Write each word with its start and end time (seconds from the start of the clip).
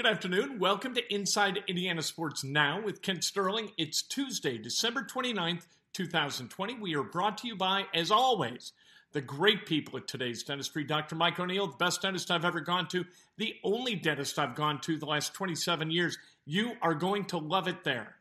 Good 0.00 0.10
afternoon. 0.10 0.58
Welcome 0.58 0.94
to 0.94 1.14
Inside 1.14 1.62
Indiana 1.66 2.00
Sports 2.00 2.42
Now 2.42 2.80
with 2.82 3.02
Kent 3.02 3.22
Sterling. 3.22 3.72
It's 3.76 4.00
Tuesday, 4.00 4.56
December 4.56 5.02
29th, 5.02 5.66
2020. 5.92 6.78
We 6.80 6.96
are 6.96 7.02
brought 7.02 7.36
to 7.36 7.46
you 7.46 7.54
by, 7.54 7.84
as 7.92 8.10
always, 8.10 8.72
the 9.12 9.20
great 9.20 9.66
people 9.66 9.98
at 9.98 10.08
today's 10.08 10.42
dentistry. 10.42 10.84
Dr. 10.84 11.16
Mike 11.16 11.38
O'Neill, 11.38 11.66
the 11.66 11.76
best 11.76 12.00
dentist 12.00 12.30
I've 12.30 12.46
ever 12.46 12.60
gone 12.60 12.88
to, 12.88 13.04
the 13.36 13.56
only 13.62 13.94
dentist 13.94 14.38
I've 14.38 14.54
gone 14.54 14.80
to 14.80 14.96
the 14.96 15.04
last 15.04 15.34
27 15.34 15.90
years. 15.90 16.16
You 16.46 16.72
are 16.80 16.94
going 16.94 17.26
to 17.26 17.36
love 17.36 17.68
it 17.68 17.84
there. 17.84 18.14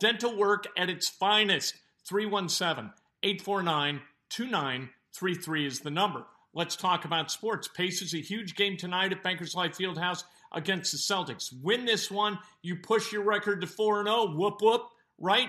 Dental 0.00 0.36
work 0.36 0.66
at 0.76 0.90
its 0.90 1.08
finest. 1.08 1.76
317 2.08 2.90
849 3.22 4.00
2933 4.30 5.66
is 5.66 5.78
the 5.78 5.92
number. 5.92 6.26
Let's 6.52 6.74
talk 6.74 7.04
about 7.04 7.30
sports. 7.30 7.68
Pacers, 7.68 8.14
a 8.14 8.20
huge 8.20 8.56
game 8.56 8.76
tonight 8.76 9.12
at 9.12 9.22
Bankers 9.22 9.54
Life 9.54 9.78
Fieldhouse 9.78 10.24
against 10.52 10.92
the 10.92 10.98
Celtics. 10.98 11.52
Win 11.62 11.84
this 11.84 12.10
one, 12.10 12.38
you 12.62 12.76
push 12.76 13.12
your 13.12 13.22
record 13.22 13.60
to 13.60 13.66
4 13.66 14.04
0. 14.04 14.34
Whoop, 14.34 14.60
whoop, 14.60 14.82
right? 15.18 15.48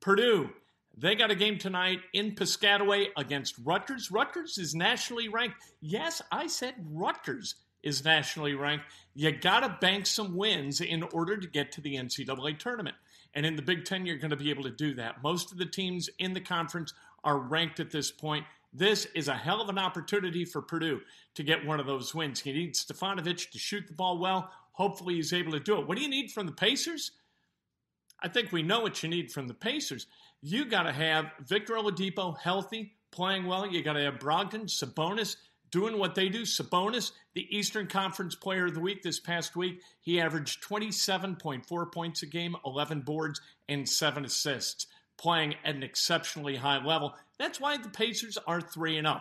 Purdue, 0.00 0.50
they 0.96 1.14
got 1.14 1.30
a 1.30 1.34
game 1.34 1.58
tonight 1.58 2.00
in 2.14 2.34
Piscataway 2.34 3.08
against 3.16 3.56
Rutgers. 3.64 4.10
Rutgers 4.10 4.56
is 4.56 4.74
nationally 4.74 5.28
ranked. 5.28 5.56
Yes, 5.80 6.22
I 6.32 6.46
said 6.46 6.74
Rutgers 6.90 7.56
is 7.82 8.04
nationally 8.04 8.54
ranked. 8.54 8.86
You 9.14 9.30
got 9.32 9.60
to 9.60 9.76
bank 9.80 10.06
some 10.06 10.36
wins 10.36 10.80
in 10.80 11.02
order 11.02 11.36
to 11.36 11.46
get 11.46 11.72
to 11.72 11.80
the 11.80 11.96
NCAA 11.96 12.58
tournament. 12.58 12.96
And 13.34 13.44
in 13.44 13.56
the 13.56 13.62
Big 13.62 13.84
Ten, 13.84 14.06
you're 14.06 14.16
going 14.16 14.30
to 14.30 14.36
be 14.36 14.50
able 14.50 14.62
to 14.62 14.70
do 14.70 14.94
that. 14.94 15.22
Most 15.22 15.52
of 15.52 15.58
the 15.58 15.66
teams 15.66 16.08
in 16.18 16.32
the 16.32 16.40
conference 16.40 16.94
are 17.22 17.38
ranked 17.38 17.78
at 17.78 17.90
this 17.90 18.10
point. 18.10 18.46
This 18.76 19.06
is 19.14 19.28
a 19.28 19.34
hell 19.34 19.62
of 19.62 19.70
an 19.70 19.78
opportunity 19.78 20.44
for 20.44 20.60
Purdue 20.60 21.00
to 21.34 21.42
get 21.42 21.64
one 21.64 21.80
of 21.80 21.86
those 21.86 22.14
wins. 22.14 22.40
He 22.40 22.52
needs 22.52 22.84
Stefanovic 22.84 23.50
to 23.50 23.58
shoot 23.58 23.86
the 23.86 23.94
ball 23.94 24.18
well. 24.18 24.50
Hopefully, 24.72 25.14
he's 25.14 25.32
able 25.32 25.52
to 25.52 25.60
do 25.60 25.78
it. 25.78 25.88
What 25.88 25.96
do 25.96 26.02
you 26.02 26.10
need 26.10 26.30
from 26.30 26.44
the 26.44 26.52
Pacers? 26.52 27.12
I 28.22 28.28
think 28.28 28.52
we 28.52 28.62
know 28.62 28.80
what 28.80 29.02
you 29.02 29.08
need 29.08 29.32
from 29.32 29.48
the 29.48 29.54
Pacers. 29.54 30.06
You 30.42 30.66
got 30.66 30.82
to 30.82 30.92
have 30.92 31.30
Victor 31.40 31.74
Oladipo 31.74 32.38
healthy, 32.38 32.92
playing 33.10 33.46
well. 33.46 33.66
You 33.66 33.82
got 33.82 33.94
to 33.94 34.02
have 34.02 34.18
Brogdon, 34.18 34.66
Sabonis 34.66 35.36
doing 35.70 35.98
what 35.98 36.14
they 36.14 36.28
do. 36.28 36.42
Sabonis, 36.42 37.12
the 37.34 37.46
Eastern 37.56 37.86
Conference 37.86 38.34
Player 38.34 38.66
of 38.66 38.74
the 38.74 38.80
Week 38.80 39.02
this 39.02 39.20
past 39.20 39.56
week, 39.56 39.80
he 40.00 40.20
averaged 40.20 40.62
27.4 40.62 41.92
points 41.92 42.22
a 42.22 42.26
game, 42.26 42.56
11 42.64 43.00
boards, 43.00 43.40
and 43.68 43.88
seven 43.88 44.24
assists, 44.24 44.86
playing 45.16 45.54
at 45.64 45.74
an 45.74 45.82
exceptionally 45.82 46.56
high 46.56 46.84
level. 46.84 47.14
That's 47.38 47.60
why 47.60 47.76
the 47.76 47.88
Pacers 47.88 48.38
are 48.46 48.60
3 48.60 49.00
0. 49.00 49.20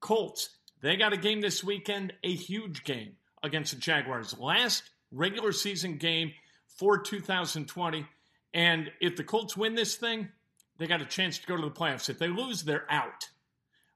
Colts, 0.00 0.50
they 0.80 0.96
got 0.96 1.12
a 1.12 1.18
game 1.18 1.40
this 1.40 1.64
weekend, 1.64 2.12
a 2.22 2.32
huge 2.32 2.84
game 2.84 3.16
against 3.42 3.74
the 3.74 3.80
Jaguars. 3.80 4.38
Last 4.38 4.90
regular 5.10 5.52
season 5.52 5.96
game 5.96 6.32
for 6.78 6.98
2020. 6.98 8.06
And 8.52 8.90
if 9.00 9.16
the 9.16 9.24
Colts 9.24 9.56
win 9.56 9.74
this 9.74 9.96
thing, 9.96 10.28
they 10.78 10.86
got 10.86 11.02
a 11.02 11.06
chance 11.06 11.38
to 11.38 11.46
go 11.46 11.56
to 11.56 11.62
the 11.62 11.70
playoffs. 11.70 12.08
If 12.08 12.18
they 12.18 12.28
lose, 12.28 12.62
they're 12.62 12.90
out. 12.90 13.28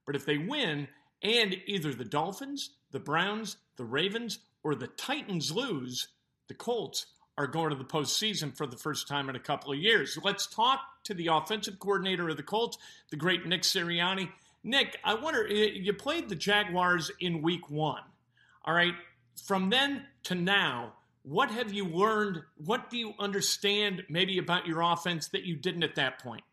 But 0.06 0.16
if 0.16 0.24
they 0.24 0.38
win, 0.38 0.88
and 1.22 1.56
either 1.66 1.92
the 1.92 2.04
Dolphins, 2.04 2.70
the 2.92 3.00
Browns, 3.00 3.56
the 3.76 3.84
Ravens, 3.84 4.38
or 4.62 4.74
the 4.74 4.86
Titans 4.86 5.52
lose, 5.52 6.08
the 6.48 6.54
Colts 6.54 7.06
are 7.36 7.46
going 7.46 7.70
to 7.70 7.76
the 7.76 7.84
postseason 7.84 8.56
for 8.56 8.66
the 8.66 8.76
first 8.76 9.06
time 9.06 9.28
in 9.28 9.36
a 9.36 9.40
couple 9.40 9.72
of 9.72 9.78
years. 9.78 10.18
Let's 10.22 10.46
talk 10.46 10.80
to 11.08 11.14
the 11.14 11.26
offensive 11.28 11.78
coordinator 11.78 12.28
of 12.28 12.36
the 12.36 12.42
Colts, 12.42 12.78
the 13.10 13.16
great 13.16 13.46
Nick 13.46 13.62
Sirianni. 13.62 14.28
Nick, 14.62 14.98
I 15.02 15.14
wonder, 15.14 15.46
you 15.46 15.92
played 15.94 16.28
the 16.28 16.34
Jaguars 16.34 17.10
in 17.20 17.40
week 17.40 17.70
one. 17.70 18.02
All 18.64 18.74
right. 18.74 18.94
From 19.46 19.70
then 19.70 20.04
to 20.24 20.34
now, 20.34 20.92
what 21.22 21.50
have 21.50 21.72
you 21.72 21.86
learned? 21.86 22.42
What 22.58 22.90
do 22.90 22.98
you 22.98 23.14
understand 23.18 24.02
maybe 24.10 24.36
about 24.36 24.66
your 24.66 24.82
offense 24.82 25.28
that 25.28 25.44
you 25.44 25.56
didn't 25.56 25.82
at 25.82 25.94
that 25.94 26.18
point? 26.18 26.44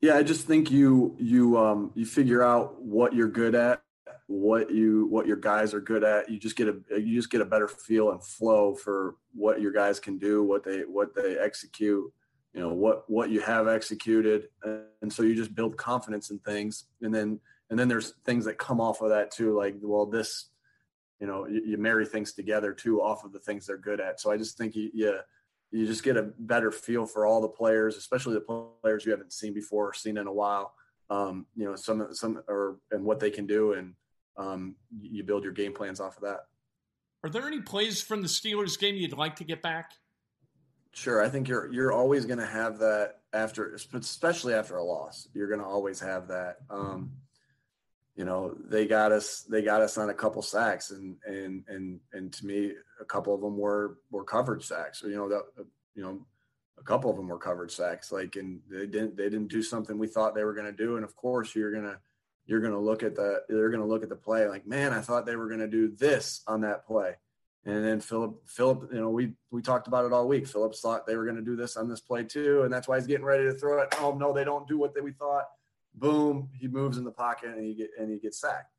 Yeah, 0.00 0.16
I 0.16 0.22
just 0.24 0.46
think 0.46 0.70
you 0.70 1.16
you 1.18 1.56
um, 1.56 1.92
you 1.94 2.04
figure 2.06 2.42
out 2.42 2.80
what 2.80 3.14
you're 3.14 3.28
good 3.28 3.54
at 3.54 3.82
what 4.28 4.70
you 4.70 5.06
what 5.06 5.26
your 5.26 5.38
guys 5.38 5.72
are 5.72 5.80
good 5.80 6.04
at 6.04 6.28
you 6.28 6.38
just 6.38 6.54
get 6.54 6.68
a 6.68 7.00
you 7.00 7.14
just 7.14 7.30
get 7.30 7.40
a 7.40 7.46
better 7.46 7.66
feel 7.66 8.10
and 8.10 8.22
flow 8.22 8.74
for 8.74 9.16
what 9.32 9.58
your 9.58 9.72
guys 9.72 9.98
can 9.98 10.18
do 10.18 10.44
what 10.44 10.62
they 10.62 10.80
what 10.80 11.14
they 11.14 11.38
execute 11.38 12.12
you 12.54 12.60
know 12.60 12.72
what 12.72 13.08
what 13.08 13.30
you 13.30 13.40
have 13.40 13.68
executed 13.68 14.48
and 14.64 15.12
so 15.12 15.22
you 15.22 15.34
just 15.34 15.54
build 15.54 15.76
confidence 15.76 16.30
in 16.30 16.38
things 16.40 16.84
and 17.02 17.14
then 17.14 17.38
and 17.70 17.78
then 17.78 17.88
there's 17.88 18.14
things 18.24 18.44
that 18.44 18.58
come 18.58 18.80
off 18.80 19.00
of 19.02 19.10
that 19.10 19.30
too 19.30 19.56
like 19.56 19.76
well 19.82 20.06
this 20.06 20.48
you 21.20 21.26
know 21.26 21.46
you, 21.46 21.62
you 21.64 21.78
marry 21.78 22.06
things 22.06 22.32
together 22.32 22.72
too 22.72 23.02
off 23.02 23.24
of 23.24 23.32
the 23.32 23.38
things 23.40 23.66
they're 23.66 23.76
good 23.76 24.00
at 24.00 24.18
so 24.18 24.30
i 24.30 24.36
just 24.36 24.56
think 24.56 24.74
you, 24.74 24.90
you 25.70 25.86
just 25.86 26.02
get 26.02 26.16
a 26.16 26.30
better 26.38 26.72
feel 26.72 27.04
for 27.06 27.26
all 27.26 27.40
the 27.40 27.48
players 27.48 27.96
especially 27.96 28.34
the 28.34 28.68
players 28.82 29.04
you 29.04 29.12
haven't 29.12 29.32
seen 29.32 29.52
before 29.52 29.88
or 29.90 29.94
seen 29.94 30.16
in 30.16 30.26
a 30.26 30.32
while 30.32 30.72
um, 31.10 31.46
you 31.54 31.64
know 31.64 31.74
some 31.74 32.08
some 32.12 32.42
or 32.48 32.78
and 32.90 33.04
what 33.04 33.20
they 33.20 33.30
can 33.30 33.46
do 33.46 33.72
and 33.72 33.94
um, 34.38 34.76
you 35.00 35.24
build 35.24 35.42
your 35.44 35.52
game 35.52 35.74
plans 35.74 36.00
off 36.00 36.16
of 36.16 36.22
that. 36.22 36.40
Are 37.24 37.30
there 37.30 37.46
any 37.46 37.60
plays 37.60 38.00
from 38.00 38.22
the 38.22 38.28
Steelers 38.28 38.78
game 38.78 38.94
you'd 38.94 39.12
like 39.12 39.36
to 39.36 39.44
get 39.44 39.60
back? 39.60 39.90
Sure, 40.92 41.22
I 41.22 41.28
think 41.28 41.48
you're 41.48 41.72
you're 41.72 41.92
always 41.92 42.26
going 42.26 42.38
to 42.38 42.46
have 42.46 42.78
that 42.78 43.20
after, 43.32 43.74
especially 43.74 44.54
after 44.54 44.76
a 44.76 44.84
loss. 44.84 45.28
You're 45.34 45.48
going 45.48 45.60
to 45.60 45.66
always 45.66 46.00
have 46.00 46.28
that. 46.28 46.58
Um, 46.70 47.12
you 48.16 48.24
know, 48.24 48.56
they 48.68 48.86
got 48.86 49.12
us 49.12 49.42
they 49.48 49.62
got 49.62 49.80
us 49.80 49.96
on 49.96 50.10
a 50.10 50.14
couple 50.14 50.42
sacks, 50.42 50.90
and 50.90 51.16
and 51.24 51.64
and 51.68 52.00
and 52.12 52.32
to 52.32 52.46
me, 52.46 52.72
a 53.00 53.04
couple 53.04 53.34
of 53.34 53.40
them 53.40 53.56
were 53.56 53.98
were 54.10 54.24
coverage 54.24 54.64
sacks. 54.64 55.02
You 55.04 55.14
know, 55.14 55.28
that 55.28 55.42
you 55.94 56.02
know, 56.02 56.26
a 56.78 56.82
couple 56.82 57.10
of 57.10 57.16
them 57.16 57.28
were 57.28 57.38
coverage 57.38 57.72
sacks. 57.72 58.10
Like, 58.10 58.34
and 58.36 58.60
they 58.68 58.86
didn't 58.86 59.16
they 59.16 59.30
didn't 59.30 59.48
do 59.48 59.62
something 59.62 59.98
we 59.98 60.08
thought 60.08 60.34
they 60.34 60.44
were 60.44 60.54
going 60.54 60.66
to 60.66 60.72
do, 60.72 60.96
and 60.96 61.04
of 61.04 61.14
course, 61.14 61.54
you're 61.54 61.70
going 61.70 61.84
to 61.84 61.98
you're 62.48 62.60
going 62.60 62.72
to 62.72 62.80
look 62.80 63.04
at 63.04 63.14
the 63.14 63.42
they're 63.48 63.70
going 63.70 63.82
to 63.82 63.86
look 63.86 64.02
at 64.02 64.08
the 64.08 64.16
play 64.16 64.48
like 64.48 64.66
man 64.66 64.92
i 64.92 65.00
thought 65.00 65.26
they 65.26 65.36
were 65.36 65.48
going 65.48 65.60
to 65.60 65.68
do 65.68 65.94
this 65.96 66.42
on 66.48 66.62
that 66.62 66.86
play 66.86 67.14
and 67.64 67.84
then 67.84 68.00
philip 68.00 68.40
philip 68.46 68.88
you 68.92 69.00
know 69.00 69.10
we 69.10 69.32
we 69.50 69.60
talked 69.60 69.88
about 69.88 70.04
it 70.04 70.12
all 70.12 70.28
week 70.28 70.46
phillips 70.46 70.80
thought 70.80 71.06
they 71.06 71.16
were 71.16 71.24
going 71.24 71.36
to 71.36 71.42
do 71.42 71.56
this 71.56 71.76
on 71.76 71.88
this 71.88 72.00
play 72.00 72.22
too 72.22 72.62
and 72.62 72.72
that's 72.72 72.88
why 72.88 72.96
he's 72.96 73.06
getting 73.06 73.24
ready 73.24 73.44
to 73.44 73.52
throw 73.52 73.80
it 73.80 73.88
oh 74.00 74.14
no 74.14 74.32
they 74.32 74.44
don't 74.44 74.68
do 74.68 74.78
what 74.78 74.94
they, 74.94 75.00
we 75.00 75.12
thought 75.12 75.44
boom 75.94 76.48
he 76.54 76.68
moves 76.68 76.98
in 76.98 77.04
the 77.04 77.10
pocket 77.10 77.50
and 77.50 77.64
he 77.64 77.74
get 77.74 77.90
and 77.98 78.10
he 78.10 78.18
gets 78.18 78.40
sacked 78.40 78.72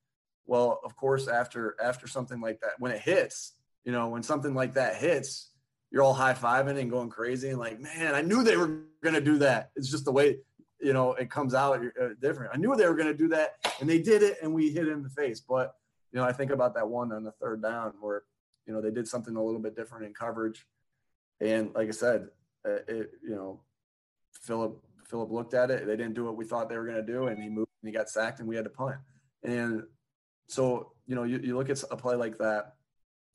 Well, 0.45 0.79
of 0.83 0.95
course, 0.95 1.27
after 1.27 1.75
after 1.79 2.07
something 2.07 2.41
like 2.41 2.59
that, 2.61 2.71
when 2.79 2.91
it 2.91 3.01
hits, 3.01 3.53
you 3.85 3.91
know, 3.91 4.07
when 4.09 4.23
something 4.23 4.55
like 4.55 4.73
that 4.73 4.95
hits, 4.95 5.51
you're 5.91 6.01
all 6.01 6.13
high 6.13 6.33
fiving 6.33 6.79
and 6.79 6.89
going 6.89 7.09
crazy 7.09 7.49
and 7.49 7.59
like, 7.59 7.79
man, 7.79 8.15
I 8.15 8.21
knew 8.21 8.43
they 8.43 8.57
were 8.57 8.81
going 9.03 9.15
to 9.15 9.21
do 9.21 9.37
that. 9.39 9.69
It's 9.75 9.91
just 9.91 10.05
the 10.05 10.11
way, 10.11 10.37
you 10.81 10.93
know, 10.93 11.13
it 11.13 11.29
comes 11.29 11.53
out 11.53 11.79
uh, 11.79 12.09
different. 12.19 12.51
I 12.53 12.57
knew 12.57 12.75
they 12.75 12.87
were 12.87 12.95
going 12.95 13.13
to 13.15 13.23
do 13.23 13.27
that, 13.29 13.57
and 13.79 13.87
they 13.87 14.01
did 14.01 14.23
it, 14.23 14.37
and 14.41 14.53
we 14.53 14.71
hit 14.71 14.87
in 14.87 15.03
the 15.03 15.09
face. 15.09 15.39
But 15.39 15.75
you 16.11 16.19
know, 16.19 16.25
I 16.25 16.31
think 16.33 16.49
about 16.49 16.73
that 16.75 16.87
one 16.89 17.11
on 17.11 17.23
the 17.23 17.33
third 17.33 17.61
down 17.61 17.93
where, 18.01 18.23
you 18.69 18.75
know, 18.75 18.81
they 18.81 18.91
did 18.91 19.07
something 19.07 19.35
a 19.35 19.43
little 19.43 19.59
bit 19.59 19.75
different 19.75 20.05
in 20.05 20.13
coverage, 20.13 20.67
and 21.41 21.73
like 21.73 21.87
I 21.87 21.91
said, 21.91 22.27
uh, 22.63 22.83
it, 22.87 23.13
you 23.23 23.31
know, 23.31 23.61
Philip 24.43 24.79
Philip 25.09 25.31
looked 25.31 25.55
at 25.55 25.71
it. 25.71 25.87
They 25.87 25.97
didn't 25.97 26.13
do 26.13 26.23
what 26.23 26.37
we 26.37 26.45
thought 26.45 26.69
they 26.69 26.77
were 26.77 26.85
going 26.85 27.03
to 27.03 27.11
do, 27.11 27.27
and 27.27 27.41
he 27.41 27.49
moved 27.49 27.71
and 27.81 27.89
he 27.89 27.97
got 27.97 28.09
sacked, 28.09 28.39
and 28.39 28.47
we 28.47 28.55
had 28.55 28.65
to 28.65 28.69
punt. 28.69 28.97
And 29.43 29.81
so, 30.47 30.91
you 31.07 31.15
know, 31.15 31.23
you, 31.23 31.39
you 31.39 31.57
look 31.57 31.71
at 31.71 31.81
a 31.89 31.97
play 31.97 32.13
like 32.13 32.37
that. 32.37 32.75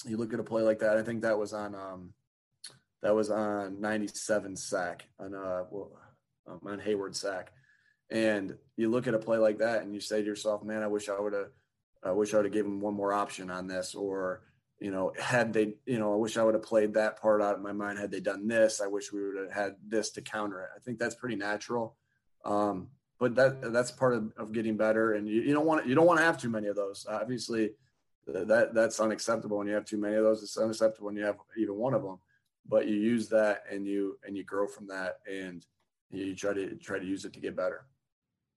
You 0.07 0.19
look 0.19 0.33
at 0.33 0.39
a 0.39 0.45
play 0.45 0.63
like 0.63 0.79
that. 0.79 0.99
I 0.99 1.03
think 1.03 1.23
that 1.23 1.37
was 1.37 1.53
on 1.53 1.75
um, 1.75 2.13
that 3.03 3.13
was 3.13 3.29
on 3.29 3.81
97 3.81 4.55
sack 4.55 5.09
on 5.19 5.35
uh 5.35 5.65
well, 5.69 5.91
um, 6.47 6.61
on 6.65 6.81
Heyward 6.81 7.17
sack. 7.17 7.51
And 8.09 8.57
you 8.77 8.89
look 8.89 9.09
at 9.09 9.15
a 9.15 9.19
play 9.19 9.39
like 9.39 9.59
that 9.59 9.83
and 9.83 9.93
you 9.93 10.01
say 10.01 10.21
to 10.21 10.27
yourself, 10.27 10.63
man, 10.63 10.85
I 10.85 10.87
wish 10.87 11.09
I 11.09 11.19
would 11.19 11.33
have, 11.33 11.49
I 12.05 12.13
wish 12.13 12.33
I 12.33 12.37
would 12.37 12.47
have 12.47 12.53
given 12.53 12.75
him 12.75 12.81
one 12.81 12.95
more 12.95 13.13
option 13.13 13.51
on 13.51 13.67
this. 13.67 13.97
Or, 13.97 14.43
you 14.85 14.91
know, 14.91 15.13
had 15.19 15.53
they, 15.53 15.75
you 15.87 15.99
know, 15.99 16.13
I 16.13 16.17
wish 16.17 16.37
I 16.37 16.43
would 16.43 16.55
have 16.55 16.63
played 16.63 16.95
that 16.95 17.21
part 17.21 17.41
out 17.41 17.55
of 17.55 17.63
my 17.63 17.73
mind. 17.73 17.99
Had 17.99 18.11
they 18.11 18.21
done 18.21 18.47
this, 18.47 18.81
I 18.81 18.87
wish 18.87 19.13
we 19.13 19.23
would 19.23 19.37
have 19.37 19.53
had 19.53 19.77
this 19.87 20.11
to 20.11 20.23
counter 20.23 20.61
it. 20.61 20.69
I 20.77 20.79
think 20.81 20.99
that's 20.99 21.15
pretty 21.15 21.37
natural. 21.37 21.97
Um, 22.45 22.89
but 23.19 23.35
that 23.37 23.73
that's 23.73 23.91
part 23.91 24.15
of, 24.15 24.33
of 24.37 24.53
getting 24.53 24.77
better. 24.77 25.15
And 25.15 25.27
you, 25.29 25.41
you 25.41 25.55
don't 25.55 25.67
want 25.67 25.87
you 25.87 25.95
don't 25.95 26.07
want 26.07 26.19
to 26.21 26.25
have 26.25 26.39
too 26.41 26.51
many 26.51 26.67
of 26.67 26.77
those. 26.77 27.07
Obviously, 27.09 27.71
that 28.27 28.75
that's 28.75 29.01
unacceptable 29.01 29.59
when 29.59 29.67
you 29.67 29.75
have 29.75 29.87
too 29.87 29.99
many 29.99 30.17
of 30.17 30.25
those. 30.25 30.43
It's 30.43 30.59
unacceptable 30.59 31.07
when 31.07 31.17
you 31.17 31.25
have 31.25 31.37
even 31.57 31.77
one 31.77 31.95
of 31.95 32.03
them 32.03 32.19
but 32.69 32.89
you 32.89 32.97
use 32.97 33.29
that 33.29 33.65
and 33.71 33.87
you 33.87 34.19
and 34.27 34.37
you 34.37 34.45
grow 34.45 34.67
from 34.67 34.89
that 34.89 35.19
and 35.31 35.65
you 36.11 36.35
try 36.35 36.53
to 36.53 36.75
try 36.77 36.99
to 36.99 37.05
use 37.05 37.25
it 37.25 37.33
to 37.35 37.41
get 37.41 37.57
better. 37.57 37.85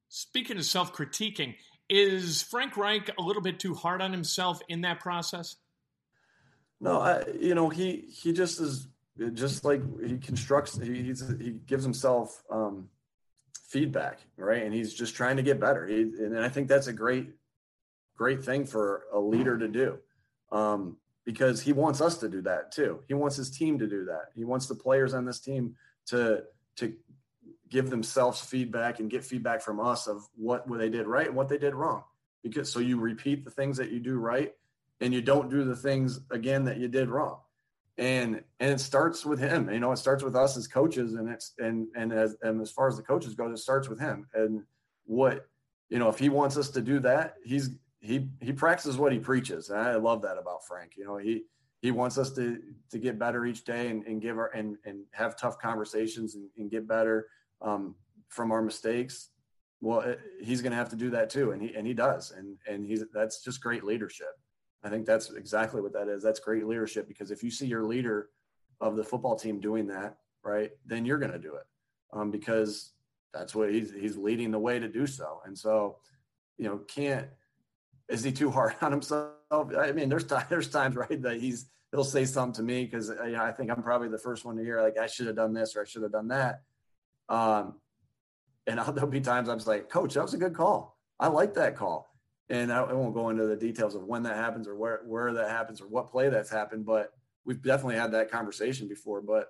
Speaking 0.10 0.58
of 0.58 0.66
self-critiquing, 0.66 1.56
is 1.90 2.42
Frank 2.42 2.78
Reich 2.78 3.10
a 3.18 3.22
little 3.22 3.42
bit 3.42 3.60
too 3.60 3.74
hard 3.74 4.02
on 4.02 4.14
himself 4.14 4.62
in 4.70 4.82
that 4.82 5.00
process? 5.00 5.58
No, 6.80 7.00
I, 7.00 7.24
you 7.40 7.56
know 7.56 7.70
he 7.70 8.06
he 8.10 8.34
just 8.34 8.60
is 8.60 8.88
just 9.34 9.66
like 9.66 9.82
he 10.06 10.18
constructs 10.18 10.78
he 10.78 11.14
he 11.40 11.52
gives 11.66 11.84
himself 11.84 12.44
um, 12.52 12.90
feedback 13.68 14.20
right, 14.38 14.64
and 14.64 14.74
he's 14.74 14.94
just 14.94 15.16
trying 15.16 15.38
to 15.38 15.44
get 15.44 15.60
better. 15.60 15.88
He, 15.88 16.02
and 16.02 16.40
I 16.40 16.50
think 16.50 16.68
that's 16.68 16.88
a 16.88 16.94
great 16.94 17.32
great 18.16 18.44
thing 18.44 18.66
for 18.66 19.04
a 19.14 19.20
leader 19.20 19.58
to 19.58 19.68
do. 19.68 19.98
Um, 20.52 20.98
because 21.26 21.62
he 21.62 21.74
wants 21.74 22.00
us 22.00 22.18
to 22.20 22.30
do 22.30 22.42
that 22.42 22.72
too. 22.72 23.02
He 23.10 23.14
wants 23.14 23.36
his 23.36 23.52
team 23.52 23.80
to 23.80 23.88
do 23.88 24.06
that. 24.06 24.30
He 24.34 24.46
wants 24.46 24.68
the 24.68 24.76
players 24.76 25.14
on 25.14 25.26
this 25.26 25.40
team 25.40 25.76
to 26.08 26.44
to 26.78 26.94
give 27.70 27.90
themselves 27.90 28.40
feedback 28.40 29.00
and 29.00 29.10
get 29.10 29.26
feedback 29.26 29.62
from 29.62 29.80
us 29.80 30.08
of 30.08 30.26
what 30.36 30.64
they 30.78 30.90
did 30.90 31.06
right 31.06 31.28
and 31.28 31.36
what 31.36 31.50
they 31.50 31.58
did 31.58 31.76
wrong. 31.76 32.04
Because 32.44 32.72
so 32.72 32.80
you 32.80 32.98
repeat 32.98 33.44
the 33.44 33.52
things 33.52 33.78
that 33.78 33.92
you 33.92 34.00
do 34.00 34.16
right 34.18 34.54
and 35.02 35.14
you 35.14 35.22
don't 35.22 35.50
do 35.50 35.64
the 35.64 35.76
things 35.76 36.20
again 36.32 36.64
that 36.66 36.78
you 36.78 36.88
did 36.88 37.10
wrong. 37.10 37.40
And 37.98 38.44
and 38.60 38.72
it 38.72 38.80
starts 38.80 39.26
with 39.26 39.40
him. 39.40 39.70
You 39.72 39.80
know, 39.80 39.92
it 39.92 39.98
starts 39.98 40.24
with 40.24 40.36
us 40.36 40.56
as 40.56 40.68
coaches 40.68 41.14
and 41.14 41.30
it's 41.30 41.54
and 41.58 41.88
and 41.96 42.14
as 42.14 42.36
and 42.42 42.62
as 42.62 42.72
far 42.72 42.88
as 42.88 42.96
the 42.96 43.04
coaches 43.04 43.34
go, 43.34 43.50
it 43.50 43.58
starts 43.58 43.90
with 43.90 44.00
him. 44.00 44.28
And 44.34 44.64
what 45.06 45.48
you 45.90 46.00
know, 46.00 46.10
if 46.10 46.20
he 46.20 46.30
wants 46.30 46.58
us 46.58 46.70
to 46.72 46.82
do 46.82 47.00
that, 47.00 47.36
he's 47.44 47.72
he 48.00 48.30
he 48.40 48.54
practices 48.54 48.98
what 48.98 49.14
he 49.14 49.20
preaches. 49.20 49.70
And 49.70 49.80
I 49.80 49.96
love 49.96 50.22
that 50.22 50.38
about 50.38 50.66
Frank. 50.68 50.94
You 50.96 51.06
know, 51.06 51.18
he 51.18 51.44
he 51.82 51.92
wants 51.92 52.18
us 52.18 52.32
to 52.34 52.60
to 52.92 53.00
get 53.00 53.18
better 53.20 53.46
each 53.46 53.64
day 53.64 53.90
and, 53.90 54.06
and 54.06 54.22
give 54.22 54.38
our 54.38 54.48
and 54.48 54.78
and 54.86 55.04
have 55.12 55.38
tough 55.38 55.58
conversations 55.58 56.36
and, 56.36 56.50
and 56.58 56.70
get 56.70 56.88
better 56.88 57.28
um, 57.62 57.96
from 58.30 58.52
our 58.52 58.62
mistakes. 58.62 59.30
Well, 59.80 60.02
it, 60.02 60.20
he's 60.42 60.62
going 60.62 60.72
to 60.72 60.78
have 60.78 60.90
to 60.90 60.96
do 60.96 61.10
that 61.12 61.30
too, 61.30 61.52
and 61.52 61.62
he 61.62 61.74
and 61.76 61.86
he 61.88 61.94
does, 61.94 62.32
and 62.32 62.58
and 62.68 62.86
he's 62.86 63.04
that's 63.14 63.44
just 63.44 63.62
great 63.62 63.84
leadership. 63.84 64.40
I 64.84 64.90
think 64.90 65.06
that's 65.06 65.32
exactly 65.32 65.82
what 65.82 65.94
that 65.94 66.08
is. 66.08 66.24
That's 66.24 66.40
great 66.40 66.66
leadership 66.66 67.08
because 67.08 67.32
if 67.32 67.44
you 67.44 67.52
see 67.52 67.66
your 67.66 67.84
leader 67.84 68.30
of 68.80 68.96
the 68.96 69.04
football 69.04 69.36
team 69.36 69.60
doing 69.60 69.88
that, 69.88 70.18
right, 70.44 70.72
then 70.86 71.06
you're 71.06 71.18
going 71.18 71.32
to 71.32 71.40
do 71.40 71.56
it 71.56 71.66
um, 72.14 72.32
because 72.32 72.92
that's 73.34 73.56
what 73.56 73.72
he's 73.72 73.92
he's 73.92 74.18
leading 74.18 74.52
the 74.52 74.60
way 74.60 74.80
to 74.80 74.88
do 74.88 75.08
so. 75.08 75.42
And 75.46 75.58
so, 75.58 75.98
you 76.58 76.66
know, 76.66 76.78
can't 76.88 77.28
is 78.10 78.24
he 78.24 78.32
too 78.32 78.52
hard 78.52 78.76
on 78.82 78.92
himself? 78.92 79.34
I 79.52 79.92
mean, 79.92 80.10
there's 80.10 80.26
times, 80.26 80.46
there's 80.50 80.70
times 80.70 80.96
right 80.96 81.22
that 81.22 81.40
he's 81.40 81.70
he'll 81.92 82.04
say 82.04 82.26
something 82.26 82.54
to 82.54 82.64
me 82.64 82.86
because 82.86 83.10
you 83.10 83.32
know, 83.32 83.44
I 83.44 83.52
think 83.52 83.72
I'm 83.72 83.84
probably 83.84 84.10
the 84.10 84.18
first 84.18 84.46
one 84.46 84.58
to 84.58 84.64
hear 84.64 84.82
like 84.82 84.98
I 84.98 85.08
should 85.08 85.28
have 85.28 85.36
done 85.36 85.54
this 85.54 85.76
or 85.76 85.82
I 85.82 85.86
should 85.86 86.04
have 86.04 86.12
done 86.12 86.30
that. 86.30 86.62
Um, 87.30 87.76
and 88.66 88.80
I'll, 88.80 88.92
there'll 88.94 89.10
be 89.10 89.22
times 89.22 89.50
I'm 89.50 89.60
like, 89.66 89.90
Coach, 89.90 90.14
that 90.14 90.24
was 90.24 90.34
a 90.34 90.38
good 90.38 90.54
call. 90.54 90.98
I 91.20 91.28
like 91.28 91.54
that 91.56 91.76
call. 91.76 92.10
And 92.50 92.72
I, 92.72 92.80
I 92.82 92.94
won't 92.94 93.14
go 93.14 93.30
into 93.30 93.46
the 93.46 93.56
details 93.56 93.96
of 93.96 94.04
when 94.04 94.24
that 94.24 94.36
happens 94.36 94.68
or 94.68 94.76
where 94.76 95.02
where 95.06 95.34
that 95.34 95.50
happens 95.50 95.82
or 95.82 95.88
what 95.88 96.10
play 96.10 96.30
that's 96.30 96.50
happened, 96.50 96.86
but 96.86 97.12
we've 97.46 97.62
definitely 97.62 97.98
had 97.98 98.12
that 98.14 98.32
conversation 98.32 98.88
before. 98.88 99.22
But 99.22 99.50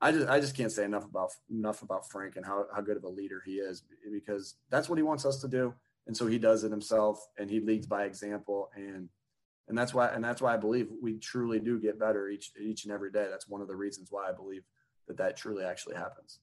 I 0.00 0.12
just 0.12 0.28
I 0.28 0.40
just 0.40 0.56
can't 0.56 0.72
say 0.72 0.84
enough 0.84 1.04
about 1.04 1.30
enough 1.50 1.82
about 1.82 2.08
Frank 2.10 2.36
and 2.36 2.46
how, 2.46 2.66
how 2.74 2.80
good 2.80 2.96
of 2.96 3.04
a 3.04 3.08
leader 3.08 3.42
he 3.44 3.56
is 3.56 3.82
because 4.10 4.54
that's 4.70 4.88
what 4.88 4.98
he 4.98 5.02
wants 5.02 5.26
us 5.26 5.40
to 5.40 5.48
do 5.48 5.74
and 6.08 6.16
so 6.16 6.26
he 6.26 6.38
does 6.38 6.64
it 6.64 6.70
himself 6.70 7.24
and 7.38 7.48
he 7.48 7.60
leads 7.60 7.86
by 7.86 8.04
example 8.04 8.70
and 8.74 9.08
and 9.68 9.76
that's 9.76 9.92
why 9.92 10.08
and 10.08 10.24
that's 10.24 10.40
why 10.40 10.54
I 10.54 10.56
believe 10.56 10.88
we 11.02 11.18
truly 11.18 11.60
do 11.60 11.78
get 11.78 12.00
better 12.00 12.28
each 12.28 12.50
each 12.58 12.84
and 12.84 12.92
every 12.92 13.12
day. 13.12 13.28
That's 13.30 13.46
one 13.46 13.60
of 13.60 13.68
the 13.68 13.76
reasons 13.76 14.08
why 14.10 14.28
I 14.28 14.32
believe 14.32 14.62
that 15.06 15.18
that 15.18 15.36
truly 15.36 15.62
actually 15.62 15.96
happens. 15.96 16.40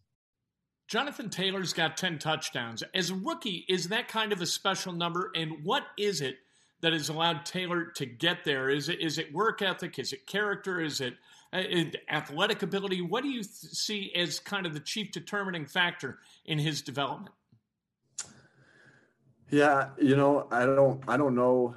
Jonathan 0.88 1.30
Taylor's 1.30 1.74
got 1.74 1.98
10 1.98 2.20
touchdowns. 2.20 2.84
As 2.94 3.10
a 3.10 3.16
rookie, 3.16 3.66
is 3.68 3.88
that 3.90 4.08
kind 4.08 4.32
of 4.32 4.42
a 4.42 4.46
special 4.46 4.94
number 4.94 5.32
and 5.36 5.64
what 5.64 5.84
is 5.98 6.22
it 6.22 6.38
that 6.82 6.94
has 6.94 7.10
allowed 7.10 7.46
Taylor 7.46 7.86
to 7.96 8.06
get 8.06 8.44
there? 8.44 8.70
Is 8.70 8.90
it 8.90 9.00
is 9.00 9.18
it 9.18 9.34
work 9.34 9.62
ethic? 9.62 9.98
Is 9.98 10.14
it 10.14 10.28
character? 10.28 10.80
Is 10.80 11.02
it 11.02 11.16
uh, 11.52 11.64
athletic 12.10 12.62
ability? 12.62 13.02
What 13.02 13.24
do 13.24 13.30
you 13.30 13.42
th- 13.42 13.50
see 13.50 14.12
as 14.16 14.40
kind 14.40 14.66
of 14.66 14.74
the 14.74 14.80
chief 14.80 15.12
determining 15.12 15.66
factor 15.66 16.20
in 16.46 16.60
his 16.60 16.82
development? 16.82 17.34
Yeah, 19.50 19.90
you 20.00 20.16
know, 20.16 20.48
I 20.52 20.66
don't, 20.66 21.04
I 21.08 21.18
don't 21.18 21.36
know. 21.36 21.76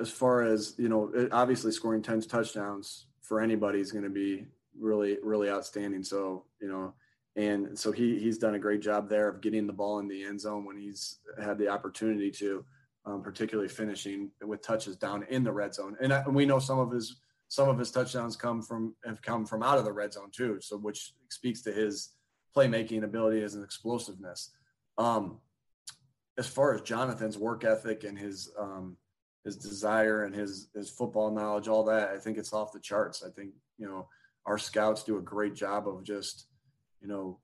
As 0.00 0.10
far 0.10 0.42
as 0.42 0.74
you 0.78 0.88
know, 0.88 1.10
it, 1.14 1.32
obviously 1.32 1.72
scoring 1.72 2.02
ten 2.02 2.20
touchdowns 2.20 3.06
for 3.20 3.40
anybody 3.40 3.80
is 3.80 3.92
going 3.92 4.04
to 4.04 4.10
be 4.10 4.46
really, 4.78 5.18
really 5.22 5.48
outstanding. 5.48 6.02
So 6.02 6.44
you 6.60 6.68
know, 6.68 6.94
and 7.36 7.78
so 7.78 7.92
he 7.92 8.18
he's 8.18 8.38
done 8.38 8.54
a 8.54 8.58
great 8.58 8.82
job 8.82 9.08
there 9.08 9.28
of 9.28 9.40
getting 9.40 9.66
the 9.66 9.72
ball 9.72 9.98
in 10.00 10.08
the 10.08 10.24
end 10.24 10.40
zone 10.40 10.64
when 10.64 10.76
he's 10.76 11.18
had 11.42 11.58
the 11.58 11.68
opportunity 11.68 12.30
to, 12.30 12.64
um, 13.06 13.22
particularly 13.22 13.68
finishing 13.68 14.30
with 14.42 14.62
touches 14.62 14.96
down 14.96 15.24
in 15.30 15.42
the 15.42 15.52
red 15.52 15.74
zone. 15.74 15.96
And, 16.00 16.12
I, 16.12 16.20
and 16.20 16.34
we 16.34 16.44
know 16.44 16.58
some 16.58 16.78
of 16.78 16.90
his 16.90 17.16
some 17.48 17.68
of 17.68 17.78
his 17.78 17.90
touchdowns 17.90 18.36
come 18.36 18.62
from 18.62 18.94
have 19.04 19.22
come 19.22 19.46
from 19.46 19.62
out 19.62 19.78
of 19.78 19.84
the 19.84 19.92
red 19.92 20.12
zone 20.12 20.30
too. 20.30 20.58
So 20.60 20.76
which 20.76 21.14
speaks 21.30 21.62
to 21.62 21.72
his 21.72 22.10
playmaking 22.54 23.04
ability 23.04 23.42
as 23.42 23.54
an 23.54 23.64
explosiveness. 23.64 24.50
Um, 24.98 25.38
as 26.38 26.46
far 26.46 26.74
as 26.74 26.82
Jonathan's 26.82 27.38
work 27.38 27.64
ethic 27.64 28.04
and 28.04 28.18
his 28.18 28.50
um, 28.58 28.96
his 29.44 29.56
desire 29.56 30.24
and 30.24 30.34
his 30.34 30.68
his 30.74 30.90
football 30.90 31.30
knowledge, 31.30 31.68
all 31.68 31.84
that, 31.84 32.10
I 32.10 32.18
think 32.18 32.36
it's 32.36 32.52
off 32.52 32.72
the 32.72 32.80
charts. 32.80 33.22
I 33.22 33.30
think 33.30 33.52
you 33.78 33.86
know 33.86 34.08
our 34.44 34.58
scouts 34.58 35.02
do 35.02 35.16
a 35.16 35.22
great 35.22 35.54
job 35.54 35.88
of 35.88 36.04
just 36.04 36.46
you 37.02 37.08
know 37.08 37.38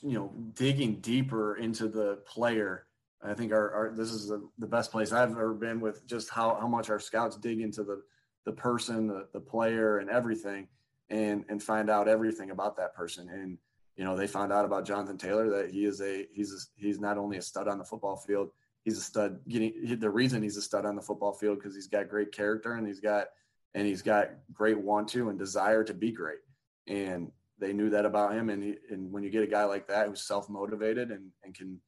you 0.00 0.14
know 0.14 0.32
digging 0.54 0.96
deeper 1.00 1.56
into 1.56 1.88
the 1.88 2.16
player. 2.26 2.86
I 3.24 3.34
think 3.34 3.52
our, 3.52 3.72
our 3.72 3.92
this 3.94 4.10
is 4.10 4.28
the, 4.28 4.48
the 4.58 4.66
best 4.66 4.90
place 4.90 5.12
I've 5.12 5.30
ever 5.30 5.54
been 5.54 5.80
with 5.80 6.06
just 6.06 6.30
how 6.30 6.56
how 6.60 6.68
much 6.68 6.88
our 6.88 6.98
scouts 6.98 7.36
dig 7.36 7.60
into 7.60 7.82
the 7.82 8.02
the 8.44 8.52
person, 8.52 9.06
the, 9.06 9.28
the 9.32 9.40
player, 9.40 9.98
and 9.98 10.08
everything, 10.08 10.68
and 11.10 11.44
and 11.48 11.62
find 11.62 11.90
out 11.90 12.08
everything 12.08 12.50
about 12.50 12.76
that 12.78 12.94
person 12.94 13.28
and 13.28 13.58
you 13.96 14.04
know, 14.04 14.16
they 14.16 14.26
found 14.26 14.52
out 14.52 14.64
about 14.64 14.86
Jonathan 14.86 15.18
Taylor 15.18 15.50
that 15.50 15.70
he 15.70 15.84
is 15.84 16.00
a 16.00 16.26
he's 16.32 16.52
a, 16.52 16.80
he's 16.80 16.98
not 16.98 17.18
only 17.18 17.36
a 17.36 17.42
stud 17.42 17.68
on 17.68 17.78
the 17.78 17.84
football 17.84 18.16
field, 18.16 18.50
he's 18.84 18.98
a 18.98 19.02
stud. 19.02 19.40
Getting 19.48 19.98
the 19.98 20.10
reason 20.10 20.42
he's 20.42 20.56
a 20.56 20.62
stud 20.62 20.86
on 20.86 20.96
the 20.96 21.02
football 21.02 21.32
field 21.32 21.58
because 21.58 21.74
he's 21.74 21.88
got 21.88 22.08
great 22.08 22.32
character 22.32 22.74
and 22.74 22.86
he's 22.86 23.00
got 23.00 23.26
and 23.74 23.86
he's 23.86 24.02
got 24.02 24.30
great 24.52 24.78
want 24.78 25.08
to 25.08 25.28
and 25.28 25.38
desire 25.38 25.84
to 25.84 25.94
be 25.94 26.10
great. 26.10 26.38
And 26.86 27.30
they 27.62 27.72
knew 27.72 27.90
that 27.90 28.04
about 28.04 28.34
him. 28.34 28.50
And 28.50 28.62
he, 28.62 28.74
and 28.90 29.12
when 29.12 29.22
you 29.22 29.30
get 29.30 29.44
a 29.44 29.46
guy 29.46 29.64
like 29.64 29.86
that 29.86 30.08
who's 30.08 30.26
self 30.26 30.50
motivated 30.50 31.10
and 31.10 31.30
and 31.44 31.54
can 31.54 31.80